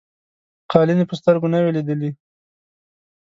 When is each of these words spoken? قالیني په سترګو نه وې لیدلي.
قالیني 0.71 1.05
په 1.07 1.15
سترګو 1.19 1.47
نه 1.53 1.59
وې 1.63 1.71
لیدلي. 1.77 2.11